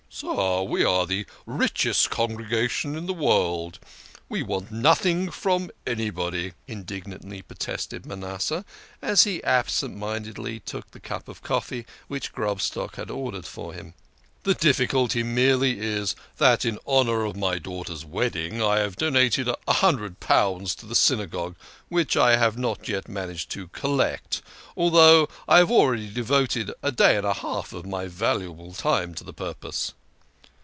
"Sir! 0.21 0.63
We 0.63 0.83
are 0.83 1.07
the 1.07 1.25
richest 1.45 2.09
congregation 2.09 2.95
in 2.97 3.05
the 3.05 3.13
world. 3.13 3.79
We 4.27 4.43
want 4.43 4.69
nothing 4.69 5.31
from 5.31 5.71
anybody," 5.87 6.53
indignantly 6.67 7.41
protested 7.41 8.05
Manasseh, 8.05 8.65
as 9.01 9.23
he 9.23 9.41
absent 9.43 9.95
mindedly 9.95 10.59
took 10.59 10.91
the 10.91 10.99
cup 10.99 11.29
of 11.29 11.41
coffee 11.41 11.85
which 12.09 12.33
Grobstock 12.33 12.97
had 12.97 13.09
ordered 13.09 13.45
for 13.45 13.73
him. 13.73 13.93
"The 14.43 14.53
difficulty 14.53 15.23
merely 15.23 15.79
is 15.79 16.13
that, 16.37 16.65
in 16.65 16.77
honour 16.85 17.23
of 17.23 17.37
my 17.37 17.57
daughter's 17.57 18.03
wedding, 18.05 18.61
I 18.61 18.79
have 18.79 18.97
donated 18.97 19.47
a 19.65 19.73
hundred 19.73 20.19
pounds 20.19 20.75
to 20.75 20.85
the 20.85 20.93
Synagogue 20.93 21.55
which 21.87 22.17
I 22.17 22.35
have 22.35 22.57
not 22.57 22.87
yet 22.89 23.07
managed 23.07 23.49
to 23.51 23.69
collect, 23.69 24.41
although 24.75 25.29
I 25.47 25.59
have 25.59 25.71
already 25.71 26.09
devoted 26.09 26.73
a 26.83 26.91
day 26.91 27.15
and 27.15 27.25
a 27.25 27.33
half 27.35 27.71
of 27.71 27.87
my 27.87 28.07
valuable 28.07 28.73
time 28.73 29.15
to 29.15 29.23
the 29.23 29.33
purpose." 29.33 29.93